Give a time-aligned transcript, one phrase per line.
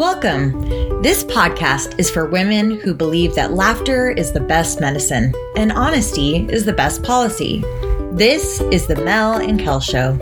[0.00, 1.02] Welcome.
[1.02, 6.46] This podcast is for women who believe that laughter is the best medicine and honesty
[6.48, 7.62] is the best policy.
[8.10, 10.16] This is the Mel and Kel Show.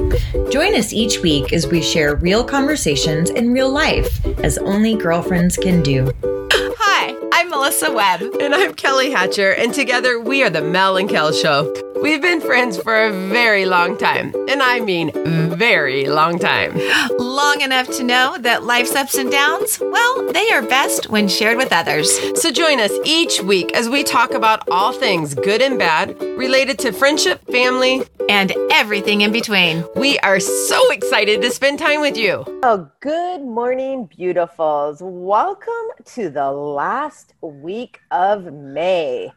[0.51, 5.57] Join us each week as we share real conversations in real life, as only girlfriends
[5.57, 6.11] can do.
[6.25, 8.23] Hi, I'm Melissa Webb.
[8.41, 11.73] And I'm Kelly Hatcher, and together we are the Mel and Kel Show.
[12.01, 15.11] We've been friends for a very long time, and I mean
[15.57, 16.79] very long time.
[17.19, 21.57] Long enough to know that life's ups and downs, well, they are best when shared
[21.57, 22.09] with others.
[22.41, 26.79] So join us each week as we talk about all things good and bad related
[26.81, 29.85] to friendship, family, and everything in between.
[29.97, 32.45] We are so excited to spend time with you.
[32.63, 34.99] Oh, good morning, beautifuls.
[35.01, 35.73] Welcome
[36.05, 39.33] to the last week of May.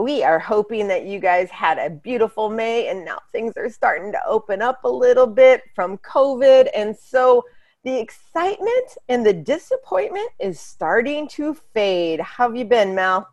[0.00, 4.12] We are hoping that you guys had a beautiful May and now things are starting
[4.12, 6.68] to open up a little bit from COVID.
[6.74, 7.44] And so
[7.84, 12.20] the excitement and the disappointment is starting to fade.
[12.20, 13.28] How have you been, Mel?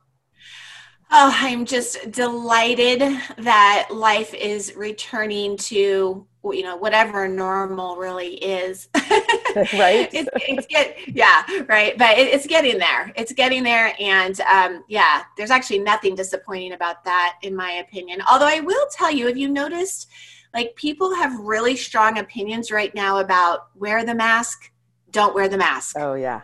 [1.11, 3.01] Oh, I'm just delighted
[3.39, 8.87] that life is returning to you know whatever normal really is.
[9.73, 10.07] Right.
[10.13, 13.11] It's, it's get, yeah right but it, it's getting there.
[13.15, 18.21] It's getting there and um, yeah there's actually nothing disappointing about that in my opinion.
[18.29, 20.07] Although i will tell you if you noticed
[20.53, 24.71] like people have really strong opinions right now about wear the mask
[25.11, 25.95] don't wear the mask.
[25.97, 26.41] Oh yeah.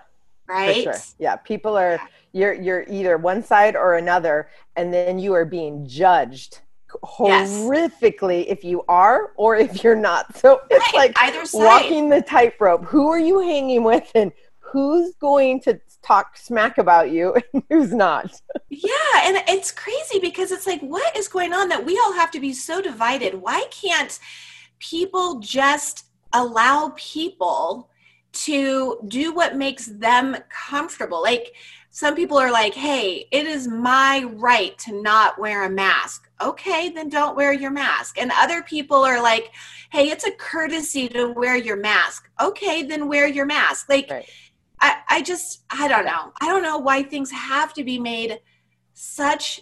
[0.48, 0.96] Right sure.
[1.20, 2.00] yeah people are
[2.34, 6.62] you're you're either one side or another and then you are being judged
[7.04, 8.58] horrifically yes.
[8.58, 11.10] if you are or if you're not so it's right.
[11.10, 11.64] like either side.
[11.64, 17.12] walking the tightrope who are you hanging with and who's going to talk smack about
[17.12, 18.32] you and who's not
[18.70, 18.90] yeah
[19.24, 22.40] and it's crazy because it's like what is going on that we all have to
[22.40, 24.20] be so divided why can't
[24.80, 27.90] people just allow people
[28.34, 31.54] to do what makes them comfortable like
[31.96, 36.30] some people are like, hey, it is my right to not wear a mask.
[36.42, 38.18] Okay, then don't wear your mask.
[38.20, 39.54] And other people are like,
[39.94, 42.30] hey, it's a courtesy to wear your mask.
[42.42, 43.88] Okay, then wear your mask.
[43.88, 44.30] Like, right.
[44.82, 46.34] I, I just, I don't know.
[46.42, 48.42] I don't know why things have to be made
[48.94, 49.62] such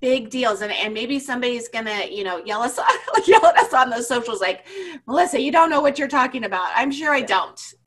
[0.00, 2.78] big deals and, and maybe somebody's gonna you know yell us
[3.26, 4.66] yell at us on those socials like
[5.06, 7.72] melissa you don't know what you're talking about i'm sure i don't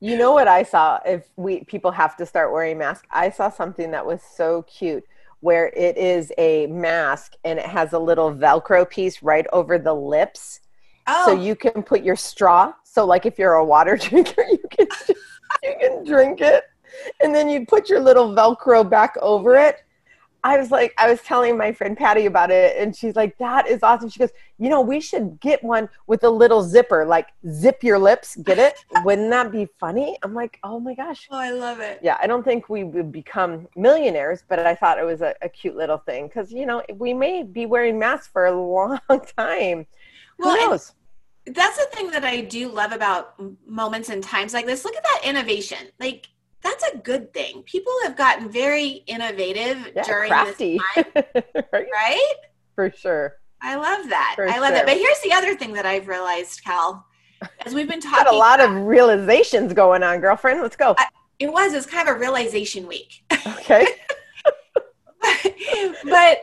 [0.00, 1.00] You know what I saw?
[1.04, 5.04] If we people have to start wearing masks, I saw something that was so cute
[5.40, 9.94] where it is a mask and it has a little Velcro piece right over the
[9.94, 10.60] lips.
[11.06, 11.26] Oh.
[11.26, 12.72] So you can put your straw.
[12.84, 14.86] So like if you're a water drinker, you can
[15.62, 16.64] you can drink it,
[17.22, 19.84] and then you put your little Velcro back over it,
[20.44, 23.66] I was like, I was telling my friend Patty about it, and she's like, "That
[23.66, 27.28] is awesome." She goes, "You know, we should get one with a little zipper, like
[27.50, 28.36] zip your lips.
[28.36, 28.74] Get it?
[29.04, 31.98] Wouldn't that be funny?" I'm like, "Oh my gosh!" Oh, I love it.
[32.02, 35.48] Yeah, I don't think we would become millionaires, but I thought it was a, a
[35.48, 39.00] cute little thing because you know we may be wearing masks for a long
[39.36, 39.86] time.
[40.38, 40.92] Well, Who knows?
[41.46, 43.34] That's the thing that I do love about
[43.66, 44.84] moments and times like this.
[44.84, 46.28] Look at that innovation, like
[46.62, 47.62] that's a good thing.
[47.62, 50.80] People have gotten very innovative yeah, during crafty.
[50.94, 51.24] this time,
[51.72, 51.86] right?
[51.92, 52.34] right?
[52.74, 53.36] For sure.
[53.60, 54.34] I love that.
[54.36, 54.76] For I love sure.
[54.76, 54.86] that.
[54.86, 57.04] But here's the other thing that I've realized, Kel,
[57.64, 58.32] as we've been talking.
[58.32, 60.60] A lot about, of realizations going on, girlfriend.
[60.60, 60.94] Let's go.
[60.98, 61.06] I,
[61.38, 61.72] it was.
[61.74, 63.24] It's kind of a realization week.
[63.46, 63.86] Okay.
[65.20, 65.54] but,
[66.04, 66.42] but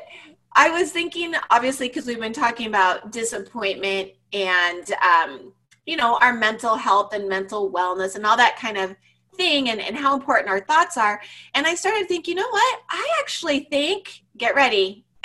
[0.56, 5.54] I was thinking, obviously, because we've been talking about disappointment and, um,
[5.86, 8.96] you know, our mental health and mental wellness and all that kind of
[9.36, 11.22] thing and, and how important our thoughts are.
[11.54, 12.82] And I started thinking, you know what?
[12.90, 15.06] I actually think, get ready,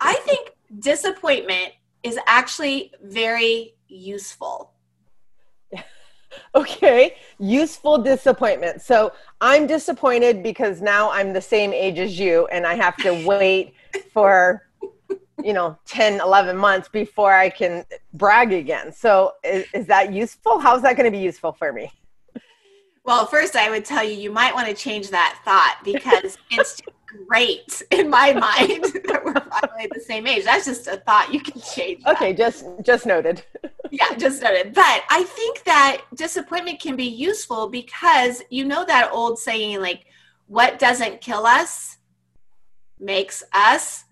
[0.00, 4.72] I think disappointment is actually very useful.
[6.54, 8.82] Okay, useful disappointment.
[8.82, 13.26] So I'm disappointed because now I'm the same age as you and I have to
[13.26, 13.74] wait
[14.12, 14.62] for
[15.42, 20.58] you know 10 11 months before i can brag again so is, is that useful
[20.58, 21.90] how's that going to be useful for me
[23.10, 26.80] well, first, I would tell you you might want to change that thought because it's
[27.26, 30.44] great in my mind that we're finally the same age.
[30.44, 32.04] That's just a thought you can change.
[32.04, 32.14] That.
[32.14, 33.42] Okay, just just noted.
[33.90, 34.74] yeah, just noted.
[34.74, 40.06] But I think that disappointment can be useful because you know that old saying, like,
[40.46, 41.98] "What doesn't kill us
[43.00, 44.04] makes us."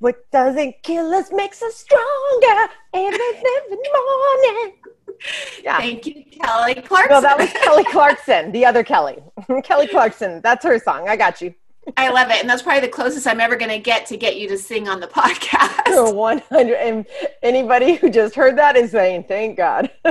[0.00, 4.74] What doesn't kill us makes us stronger every, every morning.
[5.62, 5.76] Yeah.
[5.76, 7.10] Thank you, Kelly Clarkson.
[7.10, 9.18] No, that was Kelly Clarkson, the other Kelly.
[9.64, 10.40] Kelly Clarkson.
[10.42, 11.08] That's her song.
[11.08, 11.54] I got you.
[11.96, 12.40] I love it.
[12.40, 14.88] And that's probably the closest I'm ever going to get to get you to sing
[14.88, 16.14] on the podcast.
[16.14, 16.74] 100.
[16.76, 17.06] And
[17.42, 19.90] anybody who just heard that is saying, thank God.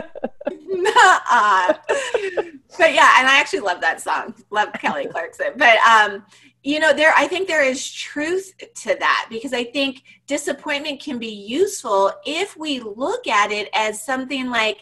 [2.80, 4.34] But yeah, and I actually love that song.
[4.52, 5.54] Love Kelly Clarkson.
[5.58, 6.26] But um,
[6.64, 11.20] you know, there I think there is truth to that because I think disappointment can
[11.20, 14.80] be useful if we look at it as something like,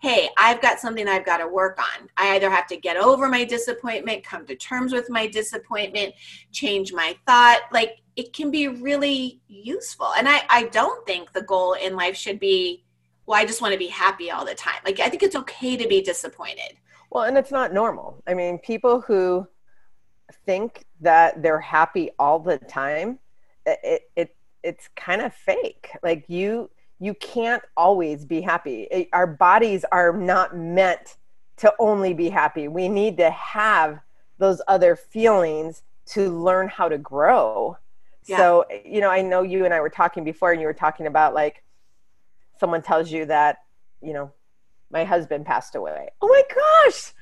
[0.00, 2.08] hey, I've got something I've got to work on.
[2.16, 6.14] I either have to get over my disappointment, come to terms with my disappointment,
[6.52, 7.60] change my thought.
[7.70, 10.08] Like it can be really useful.
[10.16, 12.82] And I, I don't think the goal in life should be,
[13.26, 14.80] well, I just want to be happy all the time.
[14.86, 16.78] Like I think it's okay to be disappointed.
[17.10, 18.22] Well, and it's not normal.
[18.26, 19.46] I mean, people who
[20.46, 23.18] think that they're happy all the time,
[23.66, 25.90] it, it it's kind of fake.
[26.02, 26.70] Like you
[27.00, 28.86] you can't always be happy.
[28.90, 31.16] It, our bodies are not meant
[31.56, 32.68] to only be happy.
[32.68, 34.00] We need to have
[34.38, 37.78] those other feelings to learn how to grow.
[38.26, 38.36] Yeah.
[38.36, 41.06] So, you know, I know you and I were talking before and you were talking
[41.06, 41.62] about like
[42.58, 43.58] someone tells you that,
[44.02, 44.30] you know,
[44.90, 46.10] my husband passed away.
[46.20, 47.12] Oh my gosh.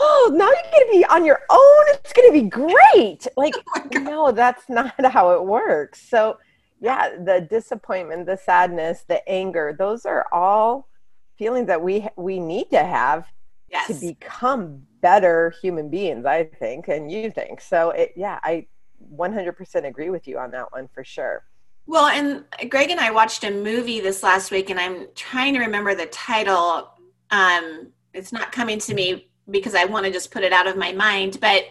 [0.00, 1.84] Oh, now you're going to be on your own.
[1.88, 3.26] It's going to be great.
[3.36, 6.00] Like, oh no, that's not how it works.
[6.08, 6.38] So,
[6.80, 10.88] yeah, the disappointment, the sadness, the anger, those are all
[11.36, 13.26] feelings that we we need to have
[13.70, 13.86] yes.
[13.86, 17.60] to become better human beings, I think, and you think.
[17.60, 18.66] So, it yeah, I
[19.14, 21.44] 100% agree with you on that one for sure.
[21.86, 25.60] Well, and Greg and I watched a movie this last week, and I'm trying to
[25.60, 26.90] remember the title.
[27.30, 30.76] Um, it's not coming to me because I want to just put it out of
[30.76, 31.64] my mind, but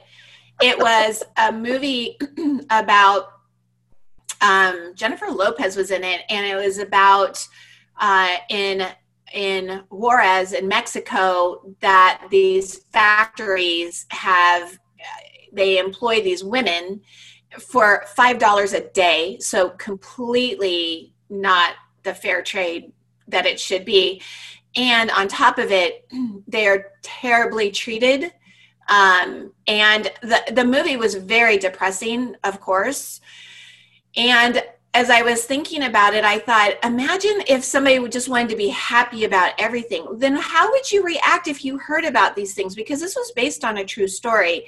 [0.62, 2.18] it was a movie
[2.72, 3.37] about
[4.42, 7.46] um, Jennifer Lopez was in it, and it was about
[8.00, 8.88] uh, in
[9.34, 14.78] in Juarez in Mexico that these factories have
[15.52, 17.02] they employ these women
[17.60, 22.92] for five dollars a day, so completely not the fair trade
[23.28, 24.22] that it should be.
[24.76, 26.08] And on top of it,
[26.48, 28.32] they are terribly treated.
[28.90, 33.20] Um, and the the movie was very depressing, of course.
[34.18, 38.56] And as I was thinking about it, I thought, imagine if somebody just wanted to
[38.56, 40.18] be happy about everything.
[40.18, 42.74] Then how would you react if you heard about these things?
[42.76, 44.66] Because this was based on a true story.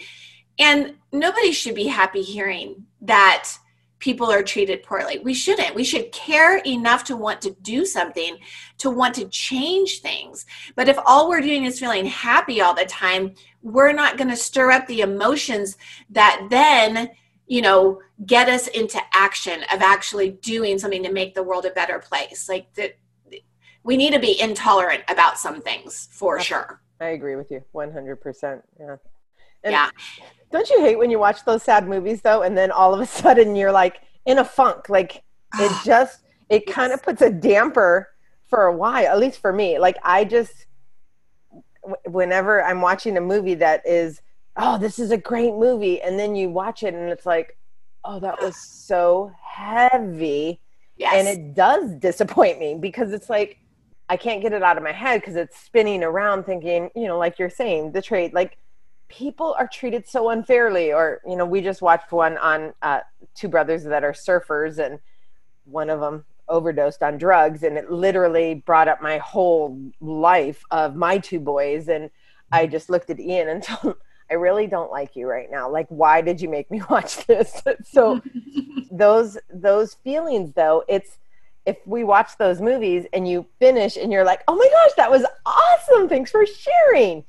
[0.60, 3.50] And nobody should be happy hearing that
[3.98, 5.19] people are treated poorly.
[5.19, 5.75] We shouldn't.
[5.75, 8.38] We should care enough to want to do something,
[8.78, 10.45] to want to change things.
[10.75, 14.38] But if all we're doing is feeling happy all the time, we're not going to
[14.38, 15.78] stir up the emotions
[16.12, 17.10] that then
[17.50, 21.72] you know get us into action of actually doing something to make the world a
[21.72, 22.48] better place.
[22.48, 22.98] Like that
[23.84, 26.81] we need to be intolerant about some things for sure.
[27.01, 28.96] I agree with you 100% yeah.
[29.63, 29.90] And yeah.
[30.51, 33.06] don't you hate when you watch those sad movies though and then all of a
[33.06, 34.88] sudden you're like in a funk?
[34.88, 35.24] Like
[35.56, 36.75] it just it yes.
[36.75, 38.10] kind of puts a damper
[38.48, 39.80] for a while at least for me.
[39.80, 40.68] Like i just
[42.06, 44.22] whenever i'm watching a movie that is
[44.59, 46.01] oh, this is a great movie.
[46.01, 47.57] And then you watch it and it's like,
[48.03, 50.59] oh, that was so heavy.
[50.97, 51.13] Yes.
[51.15, 53.57] And it does disappoint me because it's like,
[54.09, 57.17] I can't get it out of my head because it's spinning around thinking, you know,
[57.17, 58.57] like you're saying, the trade, like
[59.07, 60.91] people are treated so unfairly.
[60.91, 63.00] Or, you know, we just watched one on uh,
[63.35, 65.00] two brothers that are surfers and
[65.65, 70.95] one of them overdosed on drugs and it literally brought up my whole life of
[70.95, 71.88] my two boys.
[71.88, 72.09] And
[72.51, 73.95] I just looked at Ian and told
[74.31, 75.69] I really don't like you right now.
[75.69, 77.62] Like, why did you make me watch this?
[77.83, 78.21] so
[78.92, 81.18] those those feelings though, it's
[81.66, 85.12] if we watch those movies and you finish and you're like, oh my gosh, that
[85.12, 86.09] was awesome.
[86.09, 87.24] Thanks for sharing.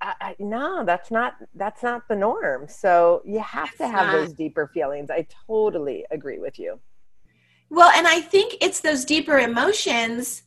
[0.00, 2.68] I, I, no, that's not that's not the norm.
[2.68, 4.12] So you have it's to have not.
[4.12, 5.10] those deeper feelings.
[5.10, 6.80] I totally agree with you.
[7.68, 10.42] Well, and I think it's those deeper emotions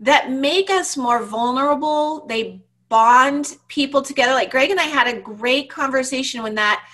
[0.00, 2.26] that make us more vulnerable.
[2.26, 4.32] They bond people together.
[4.32, 6.86] Like Greg and I had a great conversation when that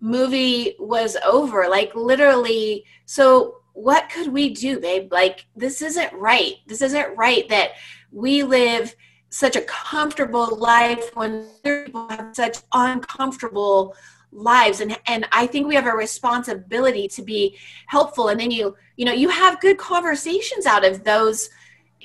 [0.00, 1.66] movie was over.
[1.68, 5.12] Like literally, so what could we do, babe?
[5.12, 6.54] Like this isn't right.
[6.66, 7.72] This isn't right that
[8.10, 8.94] we live
[9.28, 13.94] such a comfortable life when people have such uncomfortable
[14.32, 18.76] lives and and I think we have a responsibility to be helpful and then you
[18.96, 21.48] you know you have good conversations out of those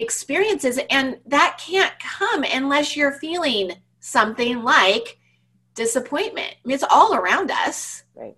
[0.02, 5.20] experiences and that can't come unless you're feeling something like
[5.76, 6.54] disappointment.
[6.54, 8.04] I mean, it's all around us.
[8.16, 8.36] Right.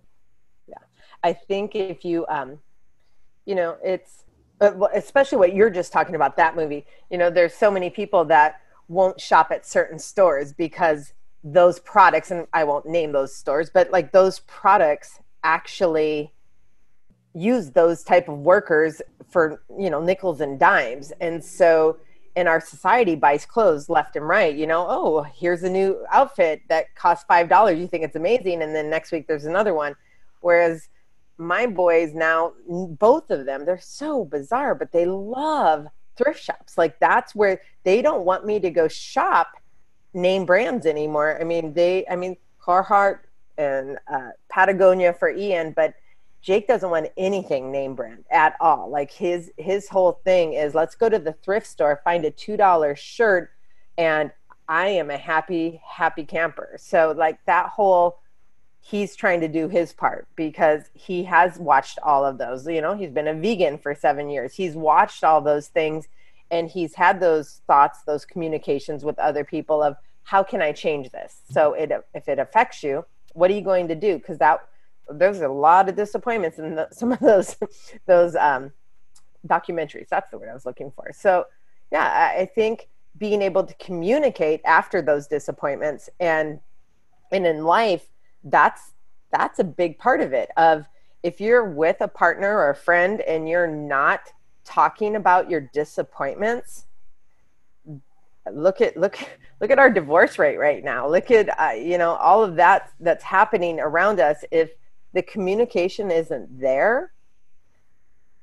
[0.68, 0.78] Yeah.
[1.22, 2.58] I think if you um
[3.44, 4.24] you know it's
[4.60, 8.24] uh, especially what you're just talking about that movie you know there's so many people
[8.24, 13.70] that won't shop at certain stores because those products and i won't name those stores
[13.72, 16.32] but like those products actually
[17.34, 21.12] use those type of workers for you know nickels and dimes.
[21.20, 21.98] And so
[22.36, 26.62] in our society buys clothes left and right you know oh here's a new outfit
[26.68, 27.78] that costs five dollars.
[27.78, 28.62] You think it's amazing.
[28.62, 29.94] And then next week there's another one.
[30.40, 30.88] Whereas
[31.36, 35.86] my boys now both of them they're so bizarre but they love
[36.16, 36.78] thrift shops.
[36.78, 39.48] Like that's where they don't want me to go shop
[40.12, 41.36] name brands anymore.
[41.40, 43.18] I mean they i mean carhartt
[43.58, 45.94] and uh, patagonia for ian but
[46.44, 48.90] Jake doesn't want anything name brand at all.
[48.90, 52.58] Like his his whole thing is let's go to the thrift store, find a two
[52.58, 53.50] dollar shirt,
[53.96, 54.30] and
[54.68, 56.76] I am a happy happy camper.
[56.78, 58.18] So like that whole
[58.82, 62.66] he's trying to do his part because he has watched all of those.
[62.66, 64.54] You know, he's been a vegan for seven years.
[64.54, 66.08] He's watched all those things
[66.50, 71.08] and he's had those thoughts, those communications with other people of how can I change
[71.08, 71.40] this?
[71.50, 74.18] So it if it affects you, what are you going to do?
[74.18, 74.60] Because that
[75.10, 77.56] there's a lot of disappointments in the, some of those
[78.06, 78.72] those um,
[79.46, 80.08] documentaries.
[80.08, 81.10] That's the word I was looking for.
[81.12, 81.46] So
[81.92, 86.60] yeah, I, I think being able to communicate after those disappointments and
[87.32, 88.08] and in life,
[88.44, 88.92] that's
[89.32, 90.50] that's a big part of it.
[90.56, 90.86] Of
[91.22, 94.20] if you're with a partner or a friend and you're not
[94.64, 96.86] talking about your disappointments,
[98.52, 99.18] look at look
[99.60, 102.90] look at our divorce rate right now look at uh, you know all of that
[103.00, 104.70] that's happening around us if
[105.14, 107.12] the communication isn't there,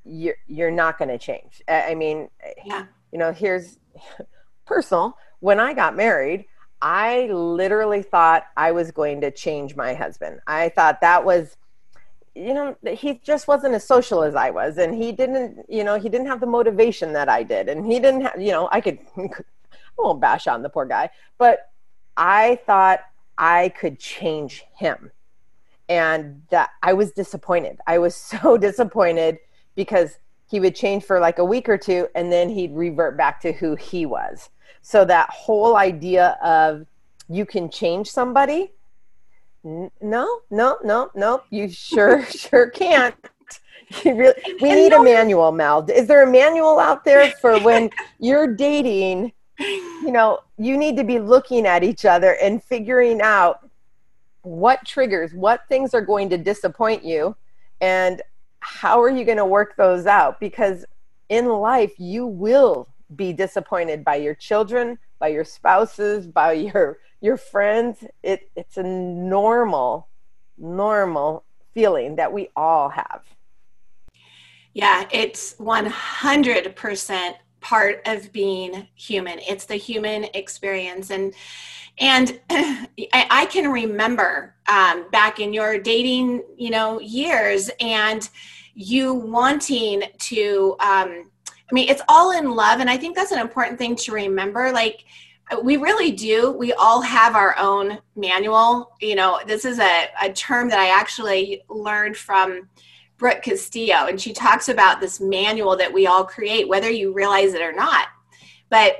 [0.04, 1.62] you're you're not going to change.
[1.68, 2.28] I mean,
[2.64, 2.86] yeah.
[3.12, 3.78] you know, here's
[4.66, 5.16] personal.
[5.40, 6.46] When I got married,
[6.80, 10.40] I literally thought I was going to change my husband.
[10.46, 11.56] I thought that was
[12.34, 15.98] you know he just wasn't as social as i was and he didn't you know
[15.98, 18.80] he didn't have the motivation that i did and he didn't have you know i
[18.80, 19.28] could i
[19.98, 21.70] won't bash on the poor guy but
[22.16, 23.00] i thought
[23.36, 25.10] i could change him
[25.92, 27.78] and that I was disappointed.
[27.86, 29.38] I was so disappointed
[29.76, 30.18] because
[30.50, 33.52] he would change for like a week or two and then he'd revert back to
[33.52, 34.50] who he was.
[34.82, 36.86] So that whole idea of
[37.28, 38.72] you can change somebody
[39.64, 41.42] no, no, no, no.
[41.50, 43.14] You sure, sure can't.
[44.04, 45.86] Really, we need a manual, Mel.
[45.90, 49.32] Is there a manual out there for when you're dating?
[49.58, 53.68] You know, you need to be looking at each other and figuring out
[54.42, 57.36] what triggers, what things are going to disappoint you,
[57.80, 58.22] and
[58.60, 60.38] how are you going to work those out?
[60.38, 60.84] Because
[61.28, 67.36] in life, you will be disappointed by your children, by your spouses, by your your
[67.36, 68.04] friends.
[68.22, 70.08] It, it's a normal,
[70.58, 73.22] normal feeling that we all have.
[74.74, 79.38] Yeah, it's 100% part of being human.
[79.38, 81.10] It's the human experience.
[81.10, 81.34] And
[81.98, 88.28] and I, can remember um, back in your dating, you know, years, and
[88.74, 90.76] you wanting to.
[90.80, 94.12] Um, I mean, it's all in love, and I think that's an important thing to
[94.12, 94.72] remember.
[94.72, 95.04] Like,
[95.62, 96.50] we really do.
[96.52, 98.92] We all have our own manual.
[99.00, 102.68] You know, this is a, a term that I actually learned from
[103.22, 107.54] Brooke Castillo, and she talks about this manual that we all create, whether you realize
[107.54, 108.08] it or not.
[108.68, 108.96] But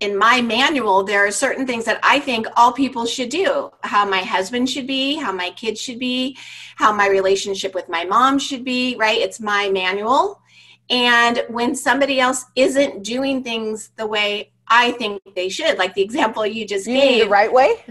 [0.00, 4.08] in my manual, there are certain things that I think all people should do how
[4.08, 6.38] my husband should be, how my kids should be,
[6.76, 9.20] how my relationship with my mom should be, right?
[9.20, 10.40] It's my manual.
[10.88, 16.02] And when somebody else isn't doing things the way I think they should, like the
[16.02, 17.24] example you just you gave.
[17.24, 17.84] the right way?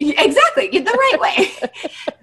[0.00, 1.70] exactly, the right way.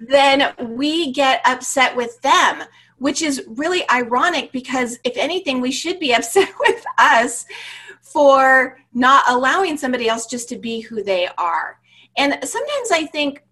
[0.00, 2.62] then we get upset with them,
[2.98, 7.46] which is really ironic because if anything, we should be upset with us
[8.00, 11.78] for not allowing somebody else just to be who they are.
[12.16, 13.44] And sometimes I think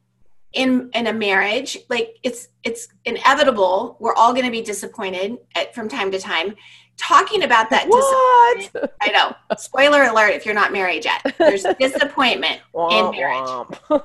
[0.55, 5.75] in in a marriage like it's it's inevitable we're all going to be disappointed at,
[5.75, 6.55] from time to time
[6.99, 8.71] talking about that what?
[9.01, 9.35] i know.
[9.57, 11.35] Spoiler alert if you're not married yet.
[11.39, 13.67] There's disappointment in marriage.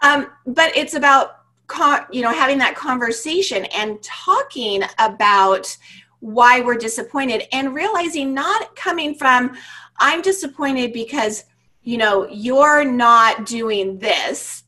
[0.00, 5.76] um, but it's about con- you know having that conversation and talking about
[6.20, 9.56] why we're disappointed and realizing not coming from
[10.00, 11.44] i'm disappointed because
[11.82, 14.64] you know you're not doing this.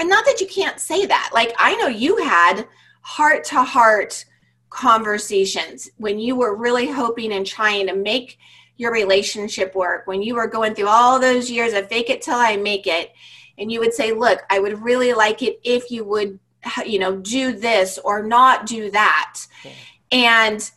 [0.00, 1.30] And not that you can't say that.
[1.34, 2.66] Like i know you had
[3.02, 4.24] heart to heart
[4.70, 8.38] conversations when you were really hoping and trying to make
[8.76, 12.36] your relationship work when you were going through all those years of fake it till
[12.36, 13.12] i make it
[13.58, 16.38] and you would say look i would really like it if you would
[16.84, 19.40] you know do this or not do that.
[19.64, 19.72] Yeah.
[20.12, 20.70] and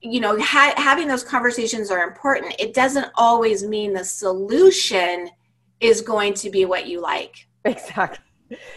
[0.00, 2.54] you know ha- having those conversations are important.
[2.58, 5.30] It doesn't always mean the solution
[5.80, 7.46] is going to be what you like.
[7.64, 8.24] Exactly.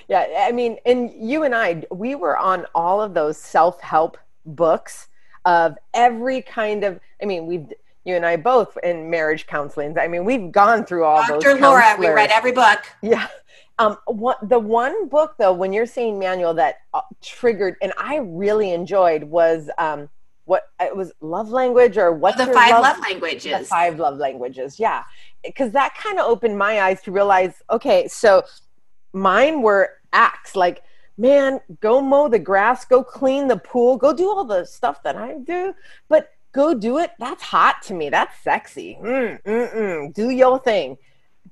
[0.08, 4.18] Yeah i mean and you and i we were on all of those self-help
[4.56, 5.08] books
[5.46, 7.68] of every kind of i mean we've
[8.06, 9.98] you and I both in marriage counseling.
[9.98, 11.53] I mean, we've gone through all Dr.
[11.53, 11.62] those.
[11.62, 12.79] Laura, we read every book.
[13.01, 13.27] Yeah.
[13.77, 18.18] Um, what the one book though, when you're saying manual that uh, triggered and I
[18.18, 20.10] really enjoyed was um,
[20.44, 23.60] what it was love language or what the five love, languages.
[23.60, 25.03] The five love languages, yeah,
[25.46, 28.44] because that kind of opened my eyes to realize, okay, so
[29.13, 30.84] mine were acts like
[31.20, 35.18] man, go mow the grass, go clean the pool, go do all the stuff that
[35.18, 35.74] I do,
[36.08, 37.12] but go do it.
[37.20, 38.10] That's hot to me.
[38.10, 38.98] That's sexy.
[39.02, 40.14] Mm, mm, mm.
[40.14, 40.98] Do your thing.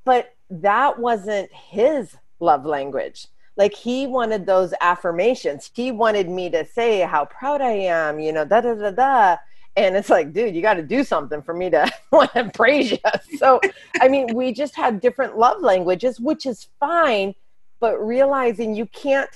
[0.06, 3.28] But that wasn't his love language.
[3.58, 5.70] Like he wanted those affirmations.
[5.74, 9.38] He wanted me to say how proud I am, you know, da da da da.
[9.76, 12.92] And it's like, dude, you got to do something for me to want to praise
[12.92, 12.98] you.
[13.38, 13.60] So,
[14.00, 17.36] I mean, we just have different love languages, which is fine,
[17.80, 19.30] but realizing you can't,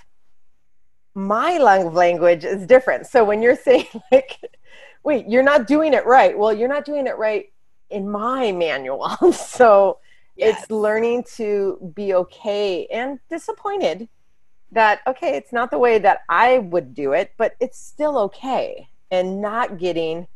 [1.14, 3.08] my language is different.
[3.08, 4.40] So when you're saying, like,
[5.04, 7.52] wait, you're not doing it right, well, you're not doing it right
[7.90, 9.10] in my manual.
[9.34, 10.00] so,
[10.36, 10.62] yes.
[10.62, 14.08] it's learning to be okay and disappointed
[14.72, 18.88] that okay it's not the way that i would do it but it's still okay
[19.10, 20.28] and not getting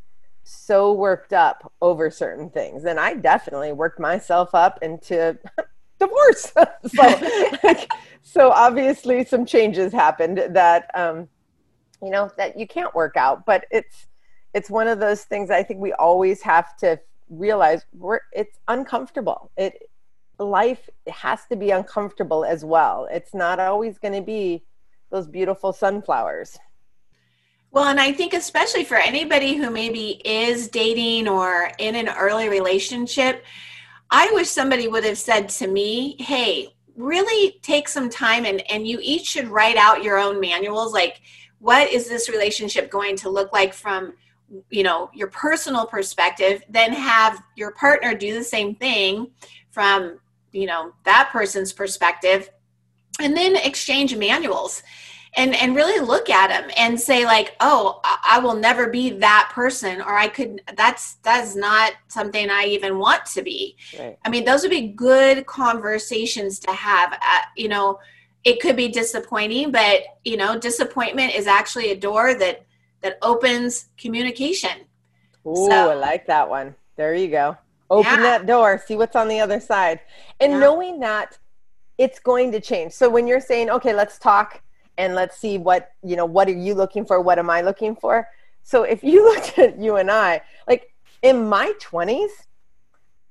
[0.44, 5.38] so worked up over certain things and i definitely worked myself up into
[6.00, 6.52] divorce.
[6.96, 7.90] So like,
[8.22, 11.28] so obviously some changes happened that um
[12.02, 14.08] you know that you can't work out but it's
[14.54, 17.00] it's one of those things i think we always have to
[17.30, 19.52] realize we're it's uncomfortable.
[19.58, 19.90] It
[20.38, 23.08] life has to be uncomfortable as well.
[23.12, 24.64] It's not always going to be
[25.12, 26.58] those beautiful sunflowers.
[27.72, 32.48] Well and i think especially for anybody who maybe is dating or in an early
[32.48, 33.44] relationship
[34.12, 38.88] i wish somebody would have said to me hey really take some time and, and
[38.88, 40.94] you each should write out your own manuals.
[40.94, 41.22] Like
[41.60, 44.14] what is this relationship going to look like from
[44.70, 46.64] you know your personal perspective?
[46.70, 49.32] Then have your partner do the same thing
[49.72, 50.20] from
[50.52, 52.50] you know that person's perspective.
[53.20, 54.84] And then exchange manuals
[55.38, 59.50] and and really look at them and say like oh i will never be that
[59.54, 63.76] person or i could that's that's not something i even want to be.
[63.98, 64.18] Right.
[64.26, 68.00] i mean those would be good conversations to have uh, you know
[68.44, 72.66] it could be disappointing but you know disappointment is actually a door that
[73.06, 74.72] that opens communication.
[75.46, 76.76] Ooh, so, i like that one.
[76.96, 77.56] There you go.
[77.92, 78.22] Open yeah.
[78.22, 78.82] that door.
[78.84, 80.00] See what's on the other side.
[80.40, 80.60] And yeah.
[80.60, 81.38] knowing that
[82.00, 82.94] it's going to change.
[82.94, 84.62] So when you're saying okay let's talk
[84.98, 87.96] and let's see what you know what are you looking for what am i looking
[87.96, 88.28] for
[88.64, 92.30] so if you looked at you and i like in my 20s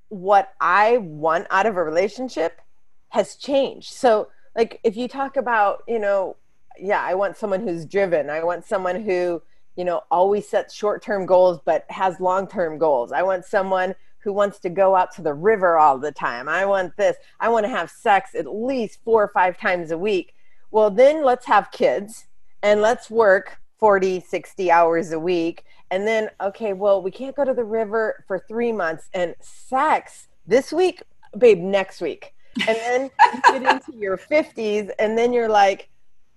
[0.08, 2.60] what i want out of a relationship
[3.08, 6.36] has changed so like if you talk about you know
[6.78, 9.40] yeah i want someone who's driven i want someone who
[9.76, 14.58] you know always sets short-term goals but has long-term goals i want someone who wants
[14.58, 16.48] to go out to the river all the time.
[16.48, 17.16] I want this.
[17.38, 20.34] I want to have sex at least four or five times a week.
[20.74, 22.26] Well, then let's have kids
[22.64, 25.64] and let's work 40, 60 hours a week.
[25.92, 30.26] And then, okay, well, we can't go to the river for three months and sex
[30.48, 31.00] this week,
[31.38, 32.34] babe, next week.
[32.66, 35.90] And then you get into your 50s and then you're like,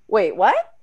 [0.07, 0.75] wait, what?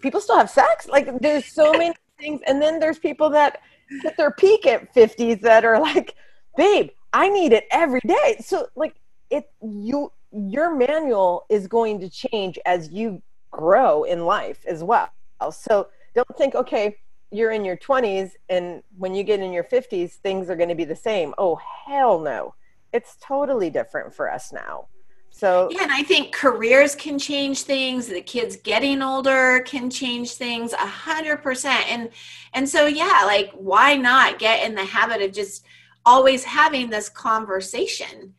[0.00, 0.86] People still have sex?
[0.86, 2.42] Like, there's so many things.
[2.46, 3.62] And then there's people that
[4.02, 6.14] hit their peak at 50s that are like,
[6.58, 8.36] babe, I need it every day.
[8.44, 8.96] So like
[9.30, 15.10] it you your manual is going to change as you grow in life as well.
[15.50, 16.96] So don't think, okay,
[17.30, 20.74] you're in your 20s and when you get in your 50s, things are going to
[20.74, 21.34] be the same.
[21.38, 22.54] Oh, hell no.
[22.92, 24.88] It's totally different for us now.
[25.30, 28.08] So yeah, and I think careers can change things.
[28.08, 31.86] The kids getting older can change things a hundred percent.
[31.88, 32.08] And
[32.54, 35.64] and so yeah, like why not get in the habit of just
[36.04, 38.34] always having this conversation.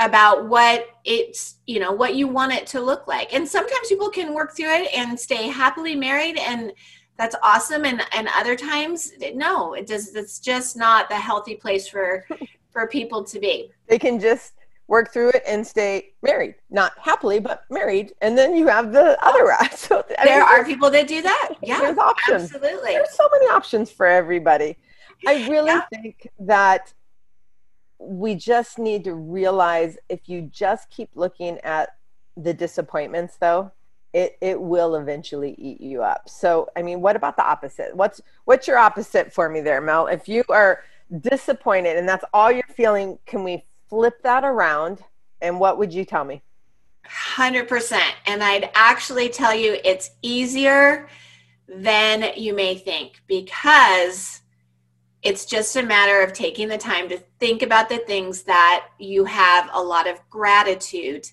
[0.00, 3.32] About what it's you know what you want it to look like.
[3.32, 6.72] And sometimes people can work through it and stay happily married and
[7.16, 7.84] that's awesome.
[7.84, 12.26] And and other times no it does it's just not the healthy place for
[12.72, 13.70] for people to be.
[13.88, 14.54] They can just
[14.88, 18.14] work through it and stay married not happily but married.
[18.22, 19.74] And then you have the other route.
[19.76, 21.50] So I there mean, are people that do that.
[21.62, 22.44] Yeah there's options.
[22.44, 22.92] absolutely.
[22.92, 24.78] There's so many options for everybody.
[25.26, 25.82] I really yeah.
[25.92, 26.94] think that
[28.00, 31.90] we just need to realize if you just keep looking at
[32.36, 33.70] the disappointments though
[34.12, 36.28] it it will eventually eat you up.
[36.28, 37.94] So i mean what about the opposite?
[37.94, 40.06] What's what's your opposite for me there mel?
[40.06, 40.82] If you are
[41.20, 45.02] disappointed and that's all you're feeling can we flip that around?
[45.42, 46.42] And what would you tell me?
[47.06, 51.08] 100% and i'd actually tell you it's easier
[51.66, 54.39] than you may think because
[55.22, 59.24] It's just a matter of taking the time to think about the things that you
[59.24, 61.26] have a lot of gratitude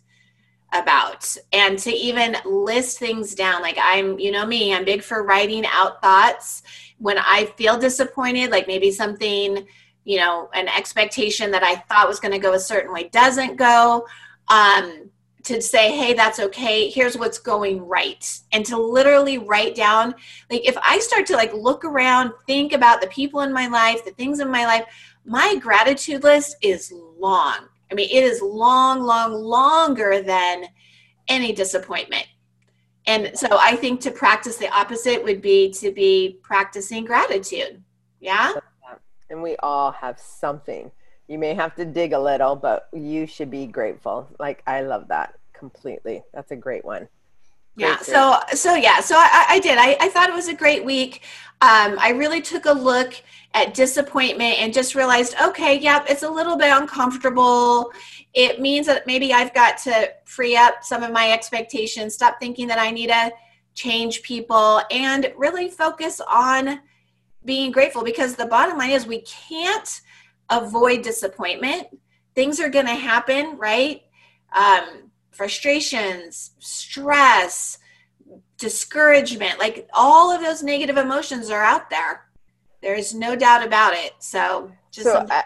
[0.73, 3.61] about and to even list things down.
[3.61, 6.63] Like I'm, you know me, I'm big for writing out thoughts
[6.97, 9.65] when I feel disappointed, like maybe something,
[10.03, 13.55] you know, an expectation that I thought was going to go a certain way doesn't
[13.55, 14.05] go.
[14.49, 15.09] Um,
[15.47, 16.89] to say, hey, that's okay.
[16.89, 18.39] Here's what's going right.
[18.51, 20.13] And to literally write down,
[20.49, 24.05] like, if I start to like look around, think about the people in my life,
[24.05, 24.85] the things in my life,
[25.25, 27.67] my gratitude list is long.
[27.91, 30.65] I mean, it is long, long, longer than
[31.27, 32.27] any disappointment.
[33.05, 37.81] And so I think to practice the opposite would be to be practicing gratitude.
[38.19, 38.53] Yeah.
[39.29, 40.91] And we all have something.
[41.27, 44.29] You may have to dig a little, but you should be grateful.
[44.39, 46.23] Like, I love that completely.
[46.33, 47.09] That's a great one.
[47.77, 47.97] Great yeah.
[47.97, 49.01] So, so yeah.
[49.01, 49.77] So I, I did.
[49.77, 51.21] I, I thought it was a great week.
[51.61, 53.13] Um, I really took a look
[53.53, 57.91] at disappointment and just realized, okay, yep, it's a little bit uncomfortable.
[58.33, 62.67] It means that maybe I've got to free up some of my expectations, stop thinking
[62.67, 63.31] that I need to
[63.73, 66.79] change people, and really focus on
[67.45, 70.01] being grateful because the bottom line is we can't
[70.49, 71.87] avoid disappointment.
[72.35, 74.01] Things are going to happen, right?
[74.53, 77.79] Um, frustrations, stress,
[78.57, 82.25] discouragement, like all of those negative emotions are out there.
[82.81, 84.13] There's no doubt about it.
[84.19, 85.43] So just so I,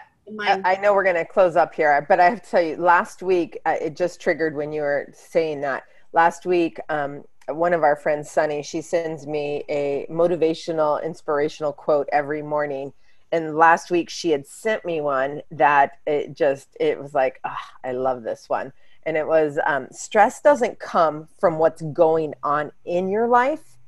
[0.64, 3.22] I, know we're going to close up here, but I have to tell you, last
[3.22, 5.84] week uh, it just triggered when you were saying that.
[6.12, 12.08] Last week, um, one of our friends, Sunny, she sends me a motivational, inspirational quote
[12.12, 12.92] every morning.
[13.32, 17.56] And last week she had sent me one that it just, it was like, oh,
[17.82, 18.72] I love this one.
[19.04, 23.78] And it was um, stress doesn't come from what's going on in your life,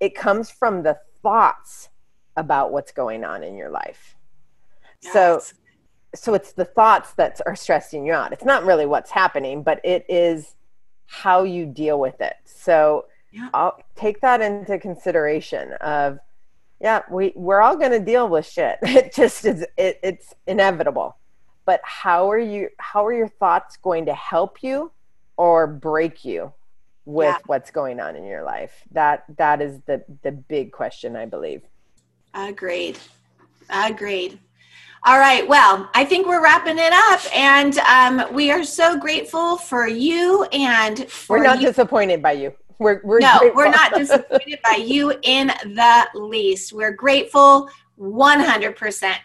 [0.00, 1.88] it comes from the thoughts
[2.36, 4.16] about what's going on in your life.
[5.02, 5.12] Yes.
[5.12, 5.42] So
[6.14, 8.32] so it's the thoughts that are stressing you out.
[8.32, 10.56] It's not really what's happening, but it is
[11.06, 12.34] how you deal with it.
[12.44, 13.48] So yeah.
[13.54, 16.18] I'll take that into consideration of
[16.80, 18.78] yeah, we we're all going to deal with shit.
[18.82, 21.16] It just is it, it's inevitable.
[21.66, 24.90] But how are you how are your thoughts going to help you
[25.36, 26.52] or break you
[27.04, 27.38] with yeah.
[27.46, 28.72] what's going on in your life?
[28.92, 31.62] That that is the the big question I believe.
[32.34, 32.98] Agreed.
[33.68, 34.38] Agreed.
[35.02, 35.48] All right.
[35.48, 40.44] Well, I think we're wrapping it up, and um, we are so grateful for you.
[40.52, 41.68] And for we're not you.
[41.68, 42.52] disappointed by you.
[42.80, 43.56] We're, we're no, grateful.
[43.56, 46.72] we're not disappointed by you in the least.
[46.72, 49.18] We're grateful, one hundred percent.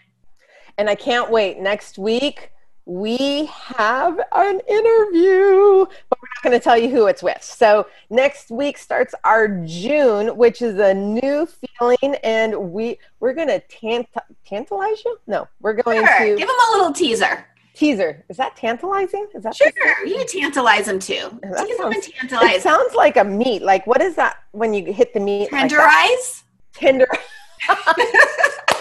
[0.78, 2.52] And I can't wait next week
[2.86, 7.42] we have an interview, but we're not going to tell you who it's with.
[7.42, 13.48] So next week starts our June, which is a new feeling, and we we're going
[13.48, 14.06] to tant-
[14.46, 15.18] tantalize you.
[15.26, 16.18] No, we're going sure.
[16.18, 17.44] to give them a little teaser.
[17.76, 19.28] Teaser is that tantalizing?
[19.34, 19.70] Is that sure?
[20.06, 21.38] You tantalize them too.
[21.42, 22.56] That Tease sounds, them tantalize.
[22.56, 23.62] It sounds like a meat.
[23.62, 25.50] Like what is that when you hit the meat?
[25.50, 25.78] Tenderize.
[25.78, 26.16] Like
[26.72, 27.08] Tender.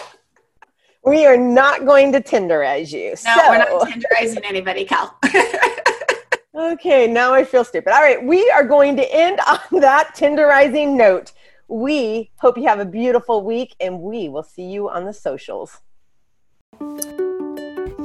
[1.05, 3.10] We are not going to tenderize you.
[3.10, 3.49] No, so.
[3.49, 5.15] we're not tenderizing anybody, Kel.
[6.55, 7.93] okay, now I feel stupid.
[7.93, 11.31] All right, we are going to end on that tenderizing note.
[11.67, 15.79] We hope you have a beautiful week and we will see you on the socials.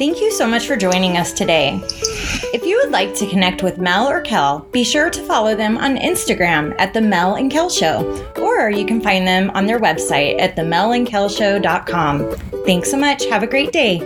[0.01, 1.79] Thank you so much for joining us today.
[2.55, 5.77] If you would like to connect with Mel or Kel, be sure to follow them
[5.77, 9.79] on Instagram at The Mel and Kel Show, or you can find them on their
[9.79, 12.31] website at themelandkelshow.com.
[12.65, 13.27] Thanks so much.
[13.27, 13.99] Have a great day.